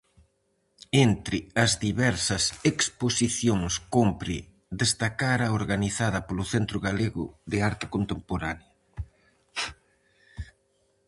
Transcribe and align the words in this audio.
Entre 1.07 1.37
as 1.63 1.71
diversas 1.85 2.43
exposicións 2.71 3.73
cómpre 3.95 4.37
destacar 4.81 5.39
a 5.43 5.53
organizada 5.59 6.19
polo 6.27 6.45
Centro 6.53 6.77
Galego 6.87 7.25
de 7.51 7.57
Arte 7.69 7.85
Contemporánea. 7.95 8.71